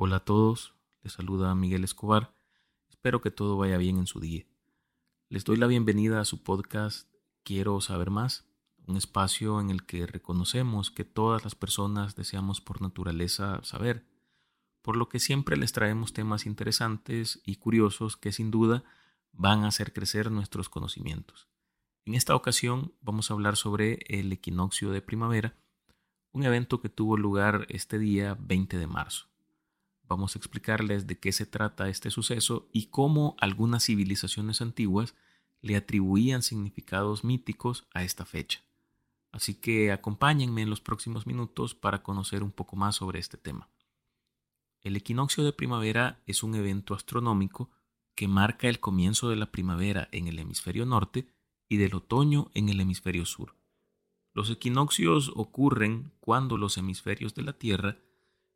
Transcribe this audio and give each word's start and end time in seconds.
Hola 0.00 0.18
a 0.18 0.24
todos, 0.24 0.74
les 1.02 1.14
saluda 1.14 1.52
Miguel 1.56 1.82
Escobar. 1.82 2.32
Espero 2.88 3.20
que 3.20 3.32
todo 3.32 3.56
vaya 3.56 3.78
bien 3.78 3.98
en 3.98 4.06
su 4.06 4.20
día. 4.20 4.46
Les 5.28 5.44
doy 5.44 5.56
la 5.56 5.66
bienvenida 5.66 6.20
a 6.20 6.24
su 6.24 6.44
podcast 6.44 7.12
Quiero 7.42 7.80
saber 7.80 8.08
más, 8.08 8.46
un 8.86 8.96
espacio 8.96 9.60
en 9.60 9.70
el 9.70 9.84
que 9.86 10.06
reconocemos 10.06 10.92
que 10.92 11.02
todas 11.02 11.42
las 11.42 11.56
personas 11.56 12.14
deseamos 12.14 12.60
por 12.60 12.80
naturaleza 12.80 13.58
saber, 13.64 14.06
por 14.82 14.96
lo 14.96 15.08
que 15.08 15.18
siempre 15.18 15.56
les 15.56 15.72
traemos 15.72 16.12
temas 16.12 16.46
interesantes 16.46 17.40
y 17.44 17.56
curiosos 17.56 18.16
que 18.16 18.30
sin 18.30 18.52
duda 18.52 18.84
van 19.32 19.64
a 19.64 19.68
hacer 19.68 19.92
crecer 19.92 20.30
nuestros 20.30 20.68
conocimientos. 20.68 21.48
En 22.04 22.14
esta 22.14 22.36
ocasión 22.36 22.94
vamos 23.00 23.32
a 23.32 23.34
hablar 23.34 23.56
sobre 23.56 23.98
el 24.06 24.30
equinoccio 24.30 24.92
de 24.92 25.02
primavera, 25.02 25.56
un 26.30 26.44
evento 26.44 26.80
que 26.80 26.88
tuvo 26.88 27.16
lugar 27.16 27.66
este 27.68 27.98
día 27.98 28.36
20 28.38 28.78
de 28.78 28.86
marzo. 28.86 29.28
Vamos 30.08 30.34
a 30.34 30.38
explicarles 30.38 31.06
de 31.06 31.18
qué 31.18 31.32
se 31.32 31.44
trata 31.44 31.88
este 31.88 32.10
suceso 32.10 32.68
y 32.72 32.86
cómo 32.86 33.36
algunas 33.38 33.84
civilizaciones 33.84 34.62
antiguas 34.62 35.14
le 35.60 35.76
atribuían 35.76 36.42
significados 36.42 37.24
míticos 37.24 37.86
a 37.92 38.04
esta 38.04 38.24
fecha. 38.24 38.64
Así 39.32 39.54
que 39.54 39.92
acompáñenme 39.92 40.62
en 40.62 40.70
los 40.70 40.80
próximos 40.80 41.26
minutos 41.26 41.74
para 41.74 42.02
conocer 42.02 42.42
un 42.42 42.52
poco 42.52 42.76
más 42.76 42.96
sobre 42.96 43.18
este 43.18 43.36
tema. 43.36 43.68
El 44.80 44.96
equinoccio 44.96 45.44
de 45.44 45.52
primavera 45.52 46.22
es 46.26 46.42
un 46.42 46.54
evento 46.54 46.94
astronómico 46.94 47.70
que 48.14 48.28
marca 48.28 48.68
el 48.68 48.80
comienzo 48.80 49.28
de 49.28 49.36
la 49.36 49.50
primavera 49.50 50.08
en 50.12 50.26
el 50.26 50.38
hemisferio 50.38 50.86
norte 50.86 51.28
y 51.68 51.76
del 51.76 51.94
otoño 51.94 52.50
en 52.54 52.70
el 52.70 52.80
hemisferio 52.80 53.26
sur. 53.26 53.54
Los 54.32 54.50
equinoccios 54.50 55.32
ocurren 55.34 56.12
cuando 56.20 56.56
los 56.56 56.78
hemisferios 56.78 57.34
de 57.34 57.42
la 57.42 57.52
Tierra 57.52 57.98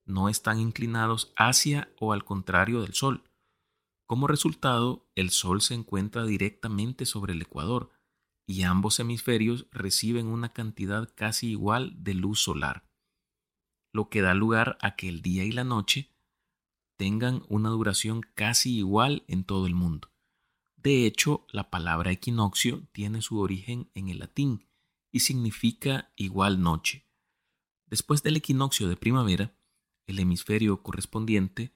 no 0.05 0.29
están 0.29 0.59
inclinados 0.59 1.33
hacia 1.37 1.93
o 1.99 2.13
al 2.13 2.25
contrario 2.25 2.83
del 2.83 2.95
Sol. 2.95 3.25
Como 4.07 4.27
resultado, 4.27 5.09
el 5.15 5.31
Sol 5.31 5.63
se 5.63 5.75
encuentra 5.75 6.25
directamente 6.25 7.07
sobre 7.07 7.33
el 7.33 7.43
ecuador 7.43 7.91
y 8.47 8.63
ambos 8.63 9.01
hemisferios 9.01 9.67
reciben 9.71 10.27
una 10.27 10.53
cantidad 10.53 11.09
casi 11.15 11.51
igual 11.51 11.95
de 12.03 12.15
luz 12.15 12.41
solar, 12.41 12.89
lo 13.93 14.09
que 14.09 14.21
da 14.21 14.35
lugar 14.35 14.77
a 14.81 14.97
que 14.97 15.09
el 15.09 15.23
día 15.23 15.45
y 15.45 15.53
la 15.53 15.65
noche 15.65 16.11
tengan 16.97 17.43
una 17.49 17.71
duración 17.71 18.21
casi 18.35 18.77
igual 18.77 19.25
en 19.29 19.45
todo 19.45 19.67
el 19.67 19.75
mundo. 19.75 20.11
De 20.77 21.07
hecho, 21.07 21.47
la 21.51 21.71
palabra 21.71 22.11
equinoccio 22.11 22.87
tiene 22.93 23.23
su 23.23 23.39
origen 23.39 23.91
en 23.95 24.09
el 24.09 24.19
latín 24.19 24.67
y 25.13 25.21
significa 25.21 26.13
igual 26.17 26.61
noche. 26.61 27.07
Después 27.87 28.23
del 28.23 28.37
equinoccio 28.37 28.89
de 28.89 28.97
primavera, 28.97 29.55
el 30.07 30.19
hemisferio 30.19 30.83
correspondiente, 30.83 31.75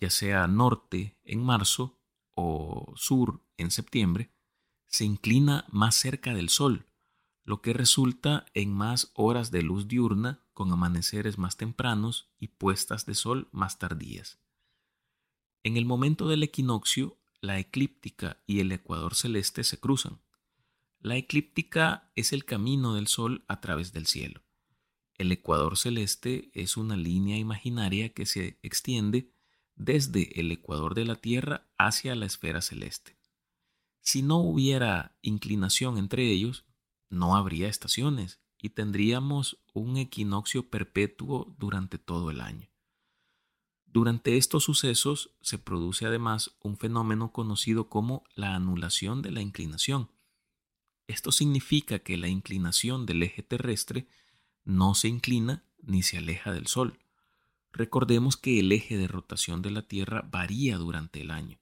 ya 0.00 0.10
sea 0.10 0.46
norte 0.46 1.18
en 1.24 1.42
marzo 1.42 2.00
o 2.34 2.92
sur 2.96 3.44
en 3.56 3.70
septiembre, 3.70 4.32
se 4.86 5.04
inclina 5.04 5.66
más 5.70 5.94
cerca 5.94 6.34
del 6.34 6.48
Sol, 6.48 6.86
lo 7.44 7.62
que 7.62 7.72
resulta 7.72 8.46
en 8.54 8.72
más 8.72 9.12
horas 9.14 9.50
de 9.50 9.62
luz 9.62 9.88
diurna 9.88 10.44
con 10.52 10.72
amaneceres 10.72 11.38
más 11.38 11.56
tempranos 11.56 12.30
y 12.38 12.48
puestas 12.48 13.06
de 13.06 13.14
sol 13.14 13.48
más 13.50 13.78
tardías. 13.78 14.38
En 15.62 15.76
el 15.76 15.84
momento 15.84 16.28
del 16.28 16.42
equinoccio, 16.42 17.18
la 17.40 17.58
eclíptica 17.58 18.42
y 18.46 18.60
el 18.60 18.70
ecuador 18.72 19.14
celeste 19.14 19.64
se 19.64 19.80
cruzan. 19.80 20.20
La 21.00 21.16
eclíptica 21.16 22.12
es 22.14 22.32
el 22.32 22.44
camino 22.44 22.94
del 22.94 23.06
Sol 23.06 23.44
a 23.48 23.60
través 23.60 23.92
del 23.92 24.06
cielo. 24.06 24.42
El 25.20 25.32
ecuador 25.32 25.76
celeste 25.76 26.50
es 26.54 26.78
una 26.78 26.96
línea 26.96 27.36
imaginaria 27.36 28.08
que 28.14 28.24
se 28.24 28.58
extiende 28.62 29.30
desde 29.74 30.40
el 30.40 30.50
ecuador 30.50 30.94
de 30.94 31.04
la 31.04 31.14
Tierra 31.14 31.68
hacia 31.76 32.14
la 32.14 32.24
esfera 32.24 32.62
celeste. 32.62 33.18
Si 34.00 34.22
no 34.22 34.38
hubiera 34.38 35.18
inclinación 35.20 35.98
entre 35.98 36.26
ellos, 36.30 36.64
no 37.10 37.36
habría 37.36 37.68
estaciones 37.68 38.40
y 38.56 38.70
tendríamos 38.70 39.58
un 39.74 39.98
equinoccio 39.98 40.70
perpetuo 40.70 41.54
durante 41.58 41.98
todo 41.98 42.30
el 42.30 42.40
año. 42.40 42.70
Durante 43.84 44.38
estos 44.38 44.64
sucesos 44.64 45.36
se 45.42 45.58
produce 45.58 46.06
además 46.06 46.56
un 46.62 46.78
fenómeno 46.78 47.30
conocido 47.30 47.90
como 47.90 48.24
la 48.34 48.54
anulación 48.54 49.20
de 49.20 49.32
la 49.32 49.42
inclinación. 49.42 50.10
Esto 51.08 51.30
significa 51.30 51.98
que 51.98 52.16
la 52.16 52.28
inclinación 52.28 53.04
del 53.04 53.22
eje 53.22 53.42
terrestre 53.42 54.08
no 54.64 54.94
se 54.94 55.08
inclina 55.08 55.64
ni 55.82 56.02
se 56.02 56.18
aleja 56.18 56.52
del 56.52 56.66
Sol. 56.66 56.98
Recordemos 57.72 58.36
que 58.36 58.58
el 58.60 58.72
eje 58.72 58.96
de 58.96 59.08
rotación 59.08 59.62
de 59.62 59.70
la 59.70 59.82
Tierra 59.82 60.28
varía 60.30 60.76
durante 60.76 61.20
el 61.20 61.30
año, 61.30 61.60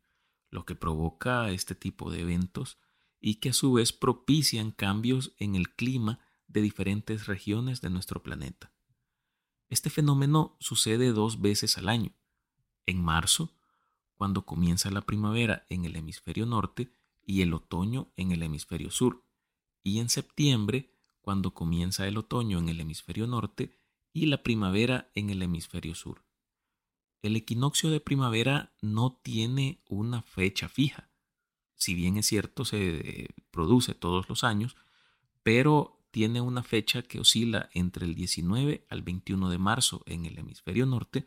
lo 0.50 0.64
que 0.64 0.74
provoca 0.74 1.50
este 1.50 1.74
tipo 1.74 2.10
de 2.10 2.20
eventos 2.20 2.78
y 3.20 3.36
que 3.36 3.50
a 3.50 3.52
su 3.52 3.72
vez 3.72 3.92
propician 3.92 4.70
cambios 4.70 5.34
en 5.38 5.54
el 5.54 5.74
clima 5.74 6.20
de 6.46 6.62
diferentes 6.62 7.26
regiones 7.26 7.80
de 7.80 7.90
nuestro 7.90 8.22
planeta. 8.22 8.72
Este 9.68 9.90
fenómeno 9.90 10.56
sucede 10.60 11.12
dos 11.12 11.40
veces 11.40 11.76
al 11.76 11.88
año. 11.88 12.12
En 12.86 13.02
marzo, 13.02 13.54
cuando 14.14 14.46
comienza 14.46 14.90
la 14.90 15.02
primavera 15.02 15.66
en 15.68 15.84
el 15.84 15.94
hemisferio 15.96 16.46
norte 16.46 16.90
y 17.22 17.42
el 17.42 17.52
otoño 17.52 18.10
en 18.16 18.32
el 18.32 18.42
hemisferio 18.42 18.90
sur, 18.90 19.24
y 19.82 20.00
en 20.00 20.08
septiembre, 20.08 20.97
cuando 21.28 21.52
comienza 21.52 22.08
el 22.08 22.16
otoño 22.16 22.58
en 22.58 22.70
el 22.70 22.80
hemisferio 22.80 23.26
norte 23.26 23.78
y 24.14 24.24
la 24.24 24.42
primavera 24.42 25.10
en 25.14 25.28
el 25.28 25.42
hemisferio 25.42 25.94
sur. 25.94 26.24
El 27.20 27.36
equinoccio 27.36 27.90
de 27.90 28.00
primavera 28.00 28.72
no 28.80 29.20
tiene 29.22 29.82
una 29.90 30.22
fecha 30.22 30.70
fija. 30.70 31.10
Si 31.74 31.92
bien 31.92 32.16
es 32.16 32.24
cierto, 32.24 32.64
se 32.64 32.78
eh, 32.96 33.28
produce 33.50 33.92
todos 33.92 34.26
los 34.30 34.42
años, 34.42 34.74
pero 35.42 36.00
tiene 36.12 36.40
una 36.40 36.62
fecha 36.62 37.02
que 37.02 37.20
oscila 37.20 37.68
entre 37.74 38.06
el 38.06 38.14
19 38.14 38.86
al 38.88 39.02
21 39.02 39.50
de 39.50 39.58
marzo 39.58 40.02
en 40.06 40.24
el 40.24 40.38
hemisferio 40.38 40.86
norte 40.86 41.26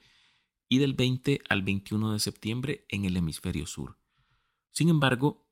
y 0.67 0.79
del 0.79 0.95
20 0.95 1.41
al 1.47 1.61
21 1.61 2.13
de 2.13 2.19
septiembre 2.19 2.85
en 2.89 3.05
el 3.05 3.17
hemisferio 3.17 3.67
sur. 3.67 3.99
Sin 4.71 4.89
embargo, 4.89 5.45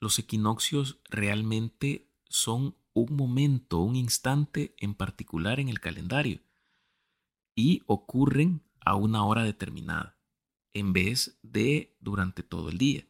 los 0.00 0.18
equinoccios 0.18 1.00
realmente 1.08 2.10
son 2.28 2.76
un 3.00 3.16
momento, 3.16 3.80
un 3.80 3.96
instante 3.96 4.74
en 4.78 4.94
particular 4.94 5.60
en 5.60 5.68
el 5.68 5.80
calendario 5.80 6.40
y 7.54 7.82
ocurren 7.86 8.62
a 8.80 8.94
una 8.94 9.24
hora 9.24 9.44
determinada 9.44 10.18
en 10.72 10.92
vez 10.92 11.38
de 11.42 11.96
durante 12.00 12.42
todo 12.42 12.70
el 12.70 12.78
día, 12.78 13.06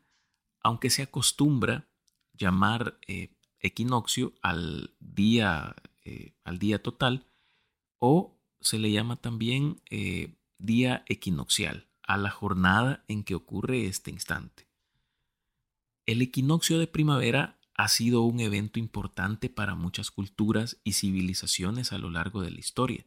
aunque 0.63 0.91
se 0.91 1.03
acostumbra 1.03 1.89
llamar 2.33 2.99
eh, 3.07 3.37
equinoccio 3.61 4.33
al 4.43 4.95
día, 4.99 5.77
eh, 6.05 6.35
al 6.45 6.59
día 6.59 6.83
total 6.83 7.27
o 7.99 8.41
se 8.61 8.79
le 8.79 8.91
llama 8.91 9.17
también 9.17 9.81
eh, 9.91 10.35
día 10.59 11.05
equinoccial 11.07 11.89
a 12.03 12.17
la 12.17 12.31
jornada 12.31 13.05
en 13.09 13.25
que 13.25 13.35
ocurre 13.35 13.87
este 13.87 14.11
instante. 14.11 14.69
El 16.07 16.23
equinoccio 16.23 16.79
de 16.79 16.87
primavera 16.87 17.60
ha 17.83 17.89
sido 17.89 18.21
un 18.21 18.41
evento 18.41 18.79
importante 18.79 19.49
para 19.49 19.75
muchas 19.75 20.11
culturas 20.11 20.79
y 20.85 20.93
civilizaciones 20.93 21.93
a 21.93 21.99
lo 21.99 22.11
largo 22.11 22.43
de 22.43 22.51
la 22.51 22.59
historia. 22.59 23.07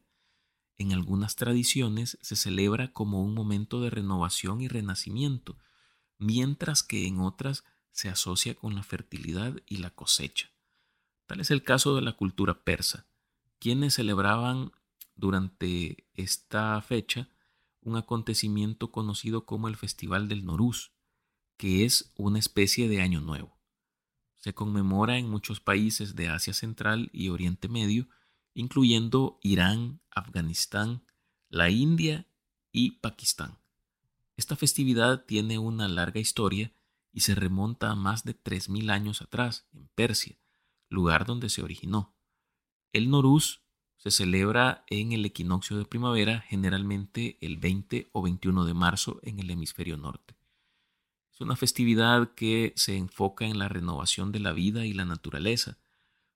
En 0.79 0.94
algunas 0.94 1.35
tradiciones 1.35 2.17
se 2.23 2.35
celebra 2.35 2.91
como 2.91 3.22
un 3.22 3.35
momento 3.35 3.81
de 3.81 3.91
renovación 3.91 4.61
y 4.61 4.67
renacimiento, 4.67 5.59
mientras 6.17 6.81
que 6.81 7.06
en 7.06 7.19
otras 7.19 7.63
se 7.91 8.09
asocia 8.09 8.56
con 8.56 8.73
la 8.73 8.81
fertilidad 8.81 9.61
y 9.67 9.78
la 9.78 9.91
cosecha. 9.91 10.50
Tal 11.28 11.40
es 11.40 11.51
el 11.51 11.61
caso 11.61 11.95
de 11.95 12.01
la 12.01 12.13
cultura 12.13 12.63
persa, 12.63 13.05
quienes 13.59 13.94
celebraban 13.94 14.72
durante 15.16 16.09
esta 16.16 16.81
fecha 16.81 17.29
un 17.79 17.95
acontecimiento 17.95 18.91
conocido 18.91 19.46
como 19.46 19.67
el 19.67 19.76
Festival 19.76 20.28
del 20.28 20.46
Noruz, 20.46 20.93
que 21.58 21.85
es 21.85 22.11
una 22.16 22.40
especie 22.40 22.90
de 22.90 23.02
Año 23.03 23.22
Nuevo. 23.22 23.63
Se 24.43 24.53
conmemora 24.53 25.17
en 25.17 25.29
muchos 25.29 25.61
países 25.61 26.17
de 26.17 26.28
Asia 26.28 26.53
Central 26.53 27.09
y 27.13 27.29
Oriente 27.29 27.69
Medio, 27.69 28.09
incluyendo 28.53 29.40
Irán, 29.41 30.01
Afganistán, 30.11 31.05
la 31.47 31.69
India 31.69 32.28
y 32.69 32.99
Pakistán. 32.99 33.57
Esta 34.35 34.57
festividad 34.57 35.23
tiene 35.23 35.59
una 35.59 35.87
larga 35.87 36.19
historia 36.19 36.73
y 37.13 37.22
se 37.22 37.35
remonta 37.35 37.90
a 37.90 37.95
más 37.95 38.25
de 38.25 38.37
3.000 38.37 38.91
años 38.91 39.22
atrás, 39.22 39.66
en 39.72 39.87
Persia, 39.95 40.37
lugar 40.90 41.25
donde 41.25 41.47
se 41.47 41.63
originó. 41.63 42.13
El 42.91 43.09
Noruz 43.09 43.61
se 43.95 44.11
celebra 44.11 44.84
en 44.87 45.13
el 45.13 45.23
equinoccio 45.23 45.78
de 45.78 45.85
primavera, 45.85 46.41
generalmente 46.41 47.37
el 47.40 47.59
20 47.59 48.09
o 48.11 48.22
21 48.22 48.66
de 48.66 48.73
marzo 48.73 49.22
en 49.23 49.40
el 49.40 49.49
hemisferio 49.51 49.95
norte. 49.95 50.35
Es 51.34 51.41
una 51.41 51.56
festividad 51.56 52.34
que 52.35 52.74
se 52.76 52.96
enfoca 52.96 53.46
en 53.46 53.58
la 53.58 53.68
renovación 53.68 54.32
de 54.32 54.40
la 54.40 54.53
vida 54.53 54.85
y 54.85 54.94
la 54.94 55.06
naturaleza. 55.06 55.80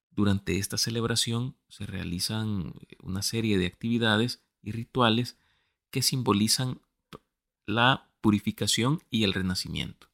Durante 0.10 0.58
esta 0.58 0.80
celebración 0.80 1.56
se 1.70 1.86
realizan 1.86 2.74
una 3.04 3.22
serie 3.22 3.60
de 3.60 3.68
actividades 3.68 4.44
y 4.64 4.72
rituales 4.72 5.38
que 5.92 6.02
simbolizan 6.02 6.82
la 7.68 8.10
purificación 8.22 9.04
y 9.12 9.24
el 9.24 9.34
renacimiento. 9.34 10.08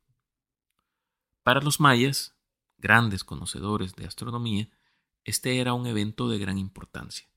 Para 1.44 1.62
los 1.62 1.80
mayas, 1.80 2.36
grandes 2.78 3.24
conocedores 3.24 3.96
de 3.96 4.06
astronomía, 4.06 4.70
este 5.24 5.60
era 5.60 5.74
un 5.74 5.88
evento 5.88 6.28
de 6.28 6.40
gran 6.40 6.58
importancia, 6.58 7.30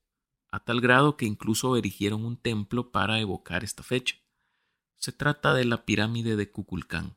a 0.51 0.59
tal 0.59 0.81
grado 0.81 1.17
que 1.17 1.27
incluso 1.27 1.77
erigieron 1.77 2.25
un 2.25 2.37
templo 2.37 2.91
para 2.91 3.21
evocar 3.21 3.63
esta 3.63 3.85
fecha. 3.85 4.17
Se 4.97 5.13
trata 5.13 5.55
de 5.55 5.65
la 5.65 5.85
pirámide 5.85 6.35
de 6.35 6.51
Kukulcán, 6.51 7.17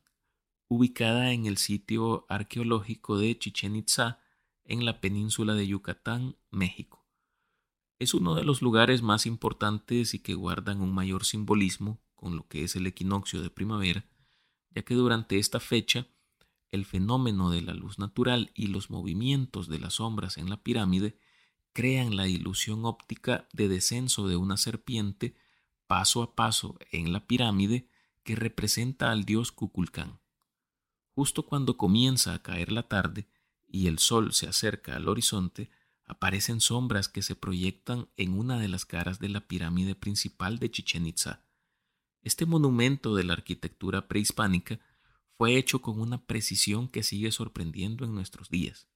ubicada 0.69 1.33
en 1.33 1.47
el 1.47 1.57
sitio 1.57 2.25
arqueológico 2.29 3.17
de 3.17 3.37
Chichen 3.37 3.75
Itza, 3.75 4.19
en 4.63 4.85
la 4.85 5.01
península 5.01 5.55
de 5.55 5.67
Yucatán, 5.67 6.37
México. 6.51 7.05
Es 7.97 8.13
uno 8.13 8.35
de 8.35 8.43
los 8.43 8.61
lugares 8.61 9.01
más 9.01 9.25
importantes 9.25 10.13
y 10.13 10.19
que 10.19 10.35
guardan 10.35 10.79
un 10.79 10.93
mayor 10.93 11.25
simbolismo 11.25 11.99
con 12.15 12.37
lo 12.37 12.47
que 12.47 12.63
es 12.63 12.75
el 12.75 12.85
equinoccio 12.85 13.41
de 13.41 13.49
primavera, 13.49 14.05
ya 14.69 14.83
que 14.83 14.93
durante 14.93 15.39
esta 15.39 15.59
fecha 15.59 16.07
el 16.69 16.85
fenómeno 16.85 17.49
de 17.49 17.63
la 17.63 17.73
luz 17.73 17.97
natural 17.97 18.51
y 18.53 18.67
los 18.67 18.91
movimientos 18.91 19.67
de 19.69 19.79
las 19.79 19.95
sombras 19.95 20.37
en 20.37 20.51
la 20.51 20.61
pirámide 20.61 21.17
crean 21.73 22.15
la 22.15 22.27
ilusión 22.27 22.85
óptica 22.85 23.47
de 23.53 23.67
descenso 23.67 24.27
de 24.27 24.37
una 24.37 24.57
serpiente 24.57 25.35
paso 25.87 26.21
a 26.21 26.35
paso 26.35 26.77
en 26.91 27.11
la 27.11 27.25
pirámide 27.25 27.89
que 28.23 28.35
representa 28.35 29.11
al 29.11 29.25
dios 29.25 29.51
Kukulcán. 29.51 30.19
Justo 31.19 31.45
cuando 31.45 31.75
comienza 31.75 32.33
a 32.33 32.41
caer 32.41 32.71
la 32.71 32.87
tarde 32.87 33.27
y 33.67 33.87
el 33.87 33.99
sol 33.99 34.31
se 34.31 34.47
acerca 34.47 34.95
al 34.95 35.09
horizonte, 35.09 35.69
aparecen 36.05 36.61
sombras 36.61 37.09
que 37.09 37.21
se 37.21 37.35
proyectan 37.35 38.07
en 38.15 38.39
una 38.39 38.57
de 38.57 38.69
las 38.69 38.85
caras 38.85 39.19
de 39.19 39.27
la 39.27 39.45
pirámide 39.45 39.95
principal 39.95 40.59
de 40.59 40.71
Chichen 40.71 41.05
Itza. 41.05 41.43
Este 42.21 42.45
monumento 42.45 43.15
de 43.15 43.25
la 43.25 43.33
arquitectura 43.33 44.07
prehispánica 44.07 44.79
fue 45.33 45.57
hecho 45.57 45.81
con 45.81 45.99
una 45.99 46.25
precisión 46.25 46.87
que 46.87 47.03
sigue 47.03 47.33
sorprendiendo 47.33 48.05
en 48.05 48.15
nuestros 48.15 48.49
días. 48.49 48.87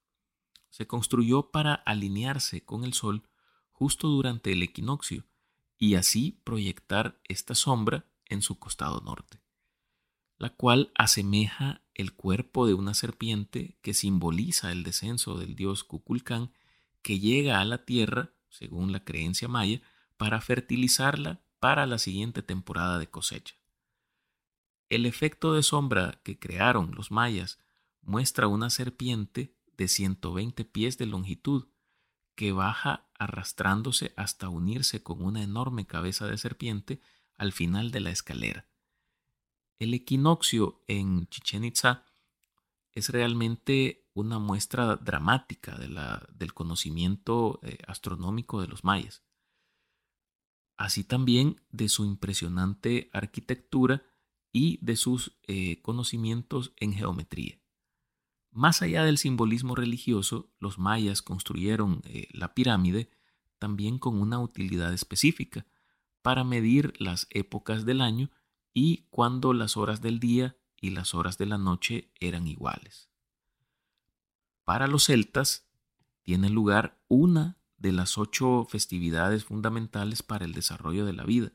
Se 0.70 0.88
construyó 0.88 1.52
para 1.52 1.74
alinearse 1.74 2.64
con 2.64 2.86
el 2.86 2.94
Sol 2.94 3.28
justo 3.74 4.08
durante 4.08 4.54
el 4.54 4.64
equinoccio 4.64 5.26
y 5.78 5.96
así 5.96 6.40
proyectar 6.46 7.20
esta 7.26 7.54
sombra 7.54 8.06
en 8.28 8.42
su 8.42 8.60
costado 8.60 9.02
norte, 9.02 9.44
la 10.38 10.52
cual 10.52 10.94
asemeja 10.96 11.83
el 11.94 12.14
cuerpo 12.14 12.66
de 12.66 12.74
una 12.74 12.94
serpiente 12.94 13.78
que 13.82 13.94
simboliza 13.94 14.72
el 14.72 14.84
descenso 14.84 15.38
del 15.38 15.56
dios 15.56 15.84
Kukulcán 15.84 16.52
que 17.02 17.20
llega 17.20 17.60
a 17.60 17.66
la 17.66 17.86
tierra, 17.86 18.32
según 18.50 18.92
la 18.92 19.04
creencia 19.04 19.48
maya, 19.48 19.82
para 20.18 20.42
fertilizarla 20.42 21.42
para 21.60 21.86
la 21.86 21.98
siguiente 21.98 22.42
temporada 22.42 22.98
de 22.98 23.10
cosecha. 23.10 23.56
El 24.90 25.06
efecto 25.06 25.54
de 25.54 25.64
sombra 25.64 26.20
que 26.24 26.40
crearon 26.40 26.92
los 26.96 27.12
mayas 27.12 27.60
muestra 28.02 28.48
una 28.48 28.70
serpiente 28.70 29.56
de 29.78 29.88
120 29.88 30.66
pies 30.66 30.98
de 30.98 31.06
longitud 31.06 31.68
que 32.36 32.52
baja 32.52 33.08
arrastrándose 33.18 34.14
hasta 34.18 34.50
unirse 34.50 35.04
con 35.04 35.22
una 35.22 35.44
enorme 35.44 35.86
cabeza 35.86 36.28
de 36.28 36.38
serpiente 36.38 37.02
al 37.36 37.52
final 37.52 37.92
de 37.92 38.00
la 38.00 38.12
escalera. 38.12 38.68
El 39.80 39.94
equinoccio 39.94 40.82
en 40.88 41.28
Chichen 41.28 41.64
Itza 41.64 42.06
es 42.92 43.10
realmente 43.10 44.08
una 44.14 44.40
muestra 44.40 44.96
dramática 44.96 45.78
del 45.78 46.54
conocimiento 46.54 47.60
eh, 47.64 47.80
astronómico 47.88 48.62
de 48.62 48.68
los 48.68 48.84
mayas, 48.84 49.24
así 50.78 51.04
también 51.04 51.62
de 51.72 51.90
su 51.90 52.06
impresionante 52.06 53.10
arquitectura 53.14 54.04
y 54.52 54.78
de 54.86 54.96
sus 54.96 55.36
eh, 55.48 55.82
conocimientos 55.82 56.74
en 56.78 56.94
geometría. 56.94 57.60
Más 58.52 58.84
allá 58.84 59.04
del 59.04 59.18
simbolismo 59.18 59.74
religioso, 59.74 60.52
los 60.60 60.78
mayas 60.78 61.24
construyeron 61.24 62.02
eh, 62.06 62.28
la 62.32 62.54
pirámide 62.54 63.10
también 63.58 63.98
con 63.98 64.22
una 64.22 64.40
utilidad 64.40 64.94
específica 64.94 65.66
para 66.22 66.44
medir 66.44 66.94
las 67.00 67.26
épocas 67.32 67.84
del 67.86 68.02
año 68.02 68.30
y 68.74 69.08
cuando 69.10 69.54
las 69.54 69.78
horas 69.78 70.02
del 70.02 70.20
día 70.20 70.58
y 70.80 70.90
las 70.90 71.14
horas 71.14 71.38
de 71.38 71.46
la 71.46 71.58
noche 71.58 72.12
eran 72.20 72.48
iguales. 72.48 73.10
Para 74.64 74.88
los 74.88 75.06
celtas 75.06 75.68
tiene 76.24 76.50
lugar 76.50 77.02
una 77.08 77.58
de 77.78 77.92
las 77.92 78.18
ocho 78.18 78.66
festividades 78.70 79.44
fundamentales 79.46 80.24
para 80.24 80.46
el 80.46 80.54
desarrollo 80.54 81.06
de 81.06 81.14
la 81.14 81.24
vida. 81.24 81.52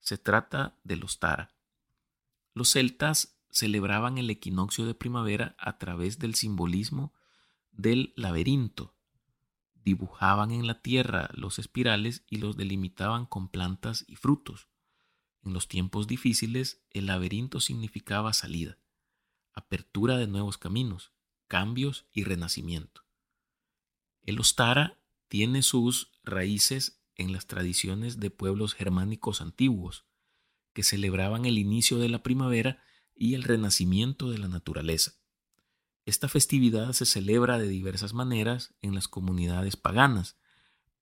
Se 0.00 0.18
trata 0.18 0.76
de 0.82 0.96
los 0.96 1.20
Tara, 1.20 1.54
los 2.54 2.70
celtas 2.70 3.38
celebraban 3.50 4.18
el 4.18 4.28
equinoccio 4.30 4.86
de 4.86 4.94
primavera 4.94 5.54
a 5.58 5.78
través 5.78 6.18
del 6.18 6.34
simbolismo 6.34 7.12
del 7.70 8.12
laberinto. 8.16 8.94
Dibujaban 9.84 10.50
en 10.50 10.66
la 10.66 10.80
tierra 10.80 11.30
los 11.34 11.58
espirales 11.58 12.24
y 12.28 12.36
los 12.36 12.56
delimitaban 12.56 13.26
con 13.26 13.48
plantas 13.48 14.04
y 14.06 14.16
frutos. 14.16 14.68
En 15.44 15.52
los 15.52 15.68
tiempos 15.68 16.06
difíciles, 16.06 16.82
el 16.90 17.06
laberinto 17.06 17.60
significaba 17.60 18.32
salida, 18.32 18.78
apertura 19.52 20.16
de 20.16 20.26
nuevos 20.26 20.56
caminos, 20.56 21.12
cambios 21.48 22.06
y 22.12 22.24
renacimiento. 22.24 23.04
El 24.22 24.38
Ostara 24.38 25.00
tiene 25.28 25.62
sus 25.62 26.12
raíces 26.22 27.02
en 27.16 27.32
las 27.32 27.46
tradiciones 27.46 28.20
de 28.20 28.30
pueblos 28.30 28.74
germánicos 28.74 29.40
antiguos, 29.40 30.06
que 30.72 30.82
celebraban 30.82 31.44
el 31.44 31.58
inicio 31.58 31.98
de 31.98 32.08
la 32.08 32.22
primavera 32.22 32.82
y 33.14 33.34
el 33.34 33.42
renacimiento 33.42 34.30
de 34.30 34.38
la 34.38 34.48
naturaleza. 34.48 35.14
Esta 36.06 36.28
festividad 36.28 36.92
se 36.92 37.06
celebra 37.06 37.58
de 37.58 37.68
diversas 37.68 38.14
maneras 38.14 38.74
en 38.80 38.94
las 38.94 39.08
comunidades 39.08 39.76
paganas, 39.76 40.36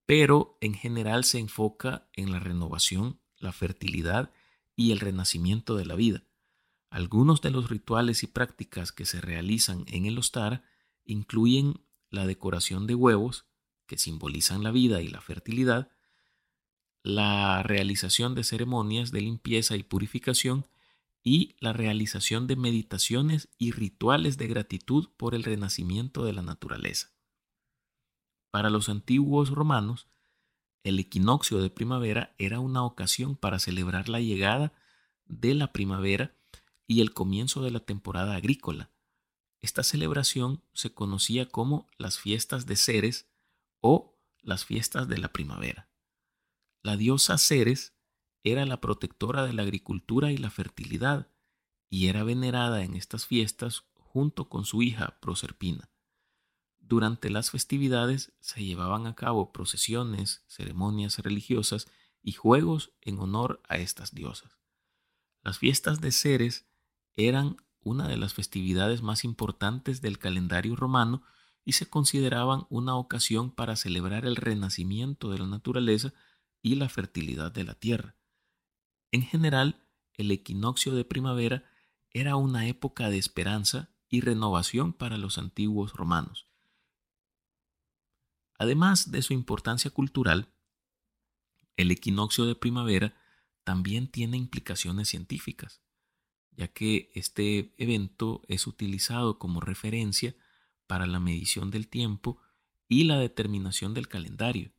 pero 0.07 0.59
en 0.61 0.75
general 0.75 1.25
se 1.25 1.39
enfoca 1.39 2.09
en 2.13 2.33
la 2.33 2.41
renovación, 2.41 3.20
la 3.41 3.53
fertilidad 3.53 4.33
y 4.77 4.93
el 4.93 5.01
renacimiento 5.01 5.77
de 5.77 5.87
la 5.87 5.97
vida. 5.97 6.23
Algunos 6.91 7.41
de 7.41 7.51
los 7.51 7.69
rituales 7.69 8.23
y 8.23 8.27
prácticas 8.27 8.93
que 8.93 9.07
se 9.07 9.21
realizan 9.21 9.85
en 9.89 10.07
el 10.07 10.19
Ostar 10.19 10.63
incluyen 11.05 11.81
la 12.11 12.27
decoración 12.27 12.87
de 12.87 12.95
huevos, 12.95 13.47
que 13.87 13.99
simbolizan 13.99 14.63
la 14.63 14.71
vida 14.71 15.03
y 15.03 15.09
la 15.09 15.21
fertilidad, 15.21 15.91
la 17.03 17.63
realización 17.63 18.35
de 18.35 18.45
ceremonias 18.45 19.11
de 19.11 19.23
limpieza 19.23 19.77
y 19.77 19.83
purificación 19.83 20.67
y 21.23 21.57
la 21.61 21.73
realización 21.73 22.47
de 22.47 22.57
meditaciones 22.57 23.49
y 23.59 23.73
rituales 23.73 24.39
de 24.39 24.49
gratitud 24.49 25.09
por 25.17 25.35
el 25.35 25.45
renacimiento 25.45 26.25
de 26.25 26.33
la 26.33 26.43
naturaleza. 26.43 27.13
Para 28.51 28.71
los 28.71 28.89
antiguos 28.89 29.51
romanos, 29.51 30.09
el 30.83 30.99
equinoccio 30.99 31.59
de 31.59 31.71
primavera 31.71 32.35
era 32.39 32.61
una 32.61 32.85
ocasión 32.85 33.37
para 33.37 33.59
celebrar 33.59 34.09
la 34.09 34.21
llegada 34.21 34.73
de 35.27 35.55
la 35.55 35.73
primavera 35.73 36.35
y 36.87 37.01
el 37.01 37.13
comienzo 37.13 37.63
de 37.63 37.71
la 37.71 37.81
temporada 37.81 38.35
agrícola. 38.35 38.91
Esta 39.61 39.83
celebración 39.83 40.63
se 40.73 40.93
conocía 40.95 41.47
como 41.47 41.87
las 41.99 42.19
fiestas 42.19 42.67
de 42.67 42.77
Ceres 42.77 43.29
o 43.81 44.19
las 44.41 44.65
fiestas 44.65 45.07
de 45.07 45.19
la 45.19 45.33
primavera. 45.33 45.89
La 46.83 46.97
diosa 46.97 47.37
Ceres 47.37 47.95
era 48.43 48.65
la 48.65 48.81
protectora 48.81 49.45
de 49.45 49.53
la 49.53 49.63
agricultura 49.63 50.33
y 50.33 50.39
la 50.39 50.51
fertilidad, 50.51 51.29
y 51.91 52.07
era 52.07 52.25
venerada 52.25 52.83
en 52.85 52.95
estas 52.95 53.27
fiestas 53.27 53.85
junto 53.95 54.49
con 54.49 54.65
su 54.65 54.83
hija 54.83 55.19
Proserpina. 55.21 55.91
Durante 56.91 57.31
las 57.31 57.53
festividades 57.53 58.33
se 58.41 58.65
llevaban 58.65 59.07
a 59.07 59.15
cabo 59.15 59.53
procesiones, 59.53 60.43
ceremonias 60.49 61.21
religiosas 61.21 61.87
y 62.21 62.33
juegos 62.33 62.91
en 63.01 63.21
honor 63.21 63.63
a 63.69 63.77
estas 63.77 64.13
diosas. 64.13 64.59
Las 65.45 65.57
fiestas 65.57 66.01
de 66.01 66.11
Ceres 66.11 66.67
eran 67.15 67.59
una 67.81 68.09
de 68.09 68.17
las 68.17 68.35
festividades 68.35 69.03
más 69.03 69.23
importantes 69.23 70.01
del 70.01 70.19
calendario 70.19 70.75
romano 70.75 71.23
y 71.65 71.75
se 71.75 71.89
consideraban 71.89 72.67
una 72.71 72.97
ocasión 72.97 73.53
para 73.53 73.77
celebrar 73.77 74.27
el 74.27 74.35
renacimiento 74.35 75.31
de 75.31 75.39
la 75.39 75.47
naturaleza 75.47 76.13
y 76.61 76.75
la 76.75 76.89
fertilidad 76.89 77.53
de 77.53 77.63
la 77.63 77.75
tierra. 77.75 78.17
En 79.13 79.23
general, 79.23 79.87
el 80.15 80.33
equinoccio 80.33 80.93
de 80.97 81.05
primavera 81.05 81.63
era 82.11 82.35
una 82.35 82.67
época 82.67 83.11
de 83.11 83.19
esperanza 83.19 83.91
y 84.09 84.23
renovación 84.23 84.93
para 84.93 85.19
los 85.19 85.39
antiguos 85.39 85.93
romanos. 85.93 86.50
Además 88.61 89.11
de 89.11 89.23
su 89.23 89.33
importancia 89.33 89.91
cultural, 89.91 90.53
el 91.77 91.91
equinoccio 91.91 92.45
de 92.45 92.55
primavera 92.55 93.15
también 93.65 94.07
tiene 94.07 94.37
implicaciones 94.37 95.09
científicas, 95.09 95.83
ya 96.53 96.69
que 96.69 97.11
este 97.15 97.75
evento 97.79 98.43
es 98.47 98.67
utilizado 98.67 99.39
como 99.39 99.61
referencia 99.61 100.37
para 100.87 101.07
la 101.07 101.21
medición 101.21 101.71
del 101.71 101.89
tiempo 101.89 102.39
y 102.87 103.05
la 103.05 103.19
determinación 103.19 103.95
del 103.95 104.09
calendario 104.09 104.73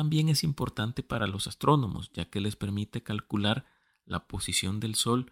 también 0.00 0.30
es 0.30 0.44
importante 0.44 1.02
para 1.02 1.26
los 1.26 1.46
astrónomos, 1.46 2.10
ya 2.14 2.24
que 2.30 2.40
les 2.40 2.56
permite 2.56 3.02
calcular 3.02 3.66
la 4.06 4.26
posición 4.26 4.80
del 4.80 4.94
Sol 4.94 5.30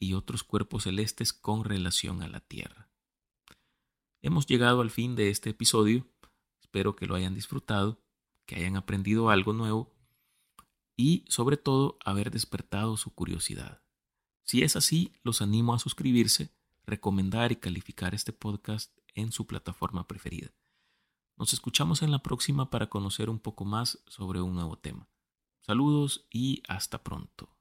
y 0.00 0.14
otros 0.14 0.42
cuerpos 0.42 0.82
celestes 0.82 1.32
con 1.32 1.64
relación 1.64 2.20
a 2.22 2.28
la 2.28 2.40
Tierra. 2.40 2.90
Hemos 4.20 4.46
llegado 4.46 4.80
al 4.80 4.90
fin 4.90 5.14
de 5.14 5.30
este 5.30 5.50
episodio. 5.50 6.04
Espero 6.68 6.96
que 6.96 7.06
lo 7.06 7.14
hayan 7.14 7.34
disfrutado, 7.34 7.98
que 8.44 8.56
hayan 8.56 8.76
aprendido 8.76 9.30
algo 9.30 9.54
nuevo 9.54 9.96
y 10.98 11.24
sobre 11.26 11.56
todo 11.56 11.96
haber 12.04 12.30
despertado 12.30 12.98
su 12.98 13.14
curiosidad. 13.14 13.80
Si 14.44 14.62
es 14.62 14.76
así, 14.76 15.14
los 15.22 15.40
animo 15.40 15.72
a 15.72 15.78
suscribirse, 15.78 16.54
recomendar 16.84 17.52
y 17.52 17.56
calificar 17.56 18.14
este 18.14 18.34
podcast 18.34 18.94
en 19.14 19.32
su 19.32 19.46
plataforma 19.46 20.06
preferida. 20.06 20.50
Nos 21.38 21.54
escuchamos 21.54 22.02
en 22.02 22.10
la 22.10 22.22
próxima 22.22 22.68
para 22.68 22.90
conocer 22.90 23.30
un 23.30 23.38
poco 23.38 23.64
más 23.64 24.04
sobre 24.06 24.42
un 24.42 24.52
nuevo 24.52 24.76
tema. 24.76 25.08
Saludos 25.62 26.26
y 26.30 26.62
hasta 26.68 27.02
pronto. 27.02 27.57